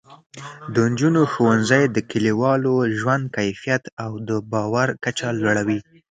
د 0.73 0.75
نجونو 0.91 1.21
ښوونځی 1.31 1.83
د 1.89 1.97
کلیوالو 2.11 2.73
ژوند 2.99 3.23
کیفیت 3.37 3.83
او 4.03 4.11
د 4.27 4.29
باور 4.51 4.87
کچه 5.03 5.27
لوړوي. 5.41 5.79